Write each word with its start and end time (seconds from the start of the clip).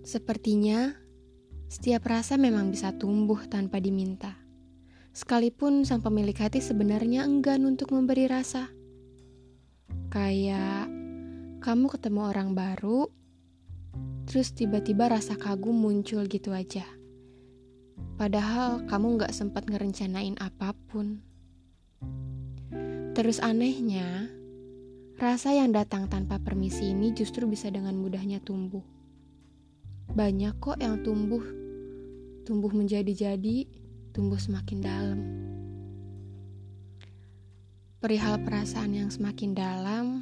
Sepertinya 0.00 0.96
setiap 1.70 2.08
rasa 2.08 2.34
memang 2.34 2.72
bisa 2.72 2.90
tumbuh 2.96 3.46
tanpa 3.46 3.78
diminta. 3.78 4.34
Sekalipun 5.14 5.86
sang 5.86 6.00
pemilik 6.00 6.34
hati 6.34 6.58
sebenarnya 6.58 7.26
enggan 7.26 7.62
untuk 7.68 7.92
memberi 7.92 8.26
rasa. 8.30 8.70
Kayak 10.10 10.90
kamu 11.60 11.86
ketemu 11.92 12.20
orang 12.26 12.56
baru, 12.56 13.06
terus 14.26 14.50
tiba-tiba 14.56 15.12
rasa 15.12 15.36
kagum 15.36 15.76
muncul 15.76 16.24
gitu 16.26 16.50
aja. 16.56 16.86
Padahal 18.16 18.84
kamu 18.88 19.20
gak 19.20 19.32
sempat 19.36 19.68
ngerencanain 19.68 20.40
apa 20.40 20.72
pun. 20.88 21.20
Terus 23.12 23.42
anehnya, 23.42 24.30
rasa 25.20 25.52
yang 25.52 25.74
datang 25.74 26.08
tanpa 26.08 26.40
permisi 26.40 26.90
ini 26.90 27.12
justru 27.12 27.44
bisa 27.44 27.68
dengan 27.68 27.98
mudahnya 27.98 28.40
tumbuh. 28.40 28.99
Banyak 30.20 30.60
kok 30.60 30.76
yang 30.76 31.00
tumbuh, 31.00 31.40
tumbuh 32.44 32.68
menjadi-jadi, 32.76 33.64
tumbuh 34.12 34.36
semakin 34.36 34.78
dalam. 34.84 35.20
Perihal 38.04 38.44
perasaan 38.44 39.00
yang 39.00 39.08
semakin 39.08 39.56
dalam, 39.56 40.20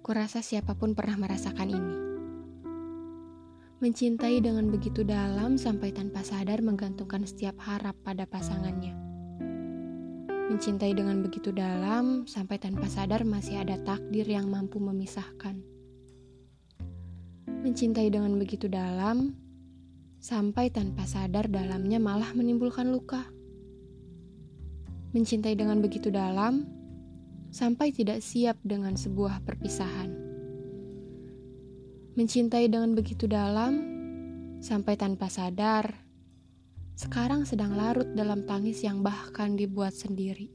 kurasa 0.00 0.40
siapa 0.40 0.72
pun 0.72 0.96
pernah 0.96 1.20
merasakan 1.20 1.68
ini. 1.68 1.96
Mencintai 3.84 4.40
dengan 4.40 4.72
begitu 4.72 5.04
dalam 5.04 5.60
sampai 5.60 5.92
tanpa 5.92 6.24
sadar 6.24 6.64
menggantungkan 6.64 7.28
setiap 7.28 7.60
harap 7.60 7.92
pada 8.08 8.24
pasangannya 8.24 8.96
Mencintai 10.48 10.96
dengan 10.96 11.20
begitu 11.20 11.52
dalam 11.52 12.24
sampai 12.24 12.56
tanpa 12.56 12.88
sadar 12.88 13.20
masih 13.28 13.60
ada 13.60 13.76
takdir 13.84 14.24
yang 14.24 14.48
mampu 14.48 14.80
memisahkan. 14.80 15.75
Mencintai 17.66 18.14
dengan 18.14 18.38
begitu 18.38 18.70
dalam 18.70 19.34
sampai 20.22 20.70
tanpa 20.70 21.02
sadar 21.02 21.50
dalamnya 21.50 21.98
malah 21.98 22.30
menimbulkan 22.30 22.94
luka. 22.94 23.26
Mencintai 25.10 25.58
dengan 25.58 25.82
begitu 25.82 26.14
dalam 26.14 26.62
sampai 27.50 27.90
tidak 27.90 28.22
siap 28.22 28.54
dengan 28.62 28.94
sebuah 28.94 29.42
perpisahan. 29.42 30.14
Mencintai 32.14 32.70
dengan 32.70 32.94
begitu 32.94 33.26
dalam 33.26 33.82
sampai 34.62 34.94
tanpa 34.94 35.26
sadar 35.26 35.90
sekarang 36.94 37.50
sedang 37.50 37.74
larut 37.74 38.06
dalam 38.14 38.46
tangis 38.46 38.86
yang 38.86 39.02
bahkan 39.02 39.58
dibuat 39.58 39.90
sendiri. 39.90 40.54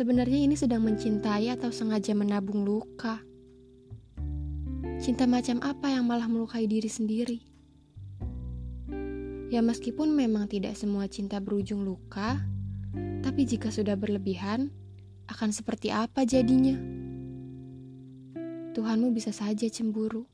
Sebenarnya 0.00 0.48
ini 0.48 0.56
sedang 0.56 0.80
mencintai 0.88 1.52
atau 1.52 1.68
sengaja 1.68 2.16
menabung 2.16 2.64
luka. 2.64 3.20
Cinta 4.96 5.28
macam 5.28 5.60
apa 5.60 5.92
yang 5.92 6.08
malah 6.08 6.24
melukai 6.24 6.64
diri 6.64 6.88
sendiri? 6.88 7.44
Ya 9.52 9.60
meskipun 9.60 10.16
memang 10.16 10.48
tidak 10.48 10.80
semua 10.80 11.04
cinta 11.04 11.36
berujung 11.36 11.84
luka, 11.84 12.40
tapi 13.20 13.44
jika 13.44 13.68
sudah 13.68 13.92
berlebihan, 13.92 14.72
akan 15.28 15.52
seperti 15.52 15.92
apa 15.92 16.24
jadinya? 16.24 16.80
Tuhanmu 18.72 19.12
bisa 19.12 19.36
saja 19.36 19.68
cemburu. 19.68 20.24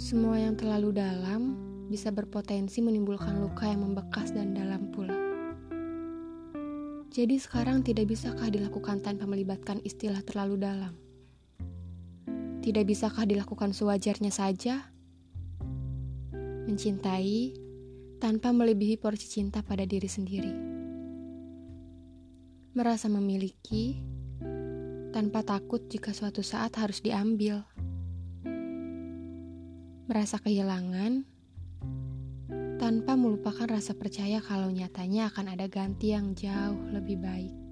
Semua 0.00 0.40
yang 0.40 0.56
terlalu 0.56 0.96
dalam 0.96 1.63
bisa 1.88 2.08
berpotensi 2.08 2.80
menimbulkan 2.80 3.40
luka 3.40 3.68
yang 3.68 3.84
membekas 3.84 4.32
dan 4.32 4.56
dalam 4.56 4.88
pula. 4.92 5.14
Jadi 7.14 7.38
sekarang 7.38 7.86
tidak 7.86 8.10
bisakah 8.10 8.50
dilakukan 8.50 8.98
tanpa 8.98 9.22
melibatkan 9.28 9.78
istilah 9.86 10.18
terlalu 10.26 10.58
dalam? 10.58 10.94
Tidak 12.64 12.82
bisakah 12.82 13.22
dilakukan 13.22 13.70
sewajarnya 13.70 14.34
saja? 14.34 14.90
Mencintai 16.64 17.54
tanpa 18.18 18.50
melebihi 18.50 18.98
porsi 18.98 19.28
cinta 19.30 19.60
pada 19.60 19.84
diri 19.84 20.08
sendiri. 20.08 20.52
Merasa 22.74 23.06
memiliki 23.06 24.00
tanpa 25.14 25.46
takut 25.46 25.86
jika 25.86 26.10
suatu 26.10 26.42
saat 26.42 26.74
harus 26.74 26.98
diambil 26.98 27.62
merasa 30.04 30.42
kehilangan 30.42 31.33
tanpa 32.84 33.16
melupakan 33.16 33.64
rasa 33.64 33.96
percaya 33.96 34.44
kalau 34.44 34.68
nyatanya 34.68 35.32
akan 35.32 35.56
ada 35.56 35.72
ganti 35.72 36.12
yang 36.12 36.36
jauh 36.36 36.76
lebih 36.92 37.16
baik. 37.16 37.63